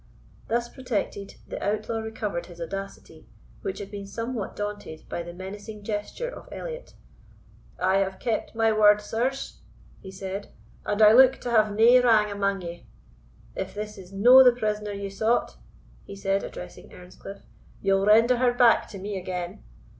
[0.47, 3.27] Thus protected, the outlaw recovered his audacity,
[3.61, 6.95] which had been somewhat daunted by the menacing gesture of Elliot.
[7.77, 9.59] "I have kept my word, sirs,"
[9.99, 10.51] he said,
[10.87, 12.87] "and I look to have nae wrang amang ye.
[13.55, 15.57] If this is no the prisoner ye sought,"
[16.03, 17.43] he said, addressing Earnscliff,
[17.83, 19.61] "ye'll render her back to me again.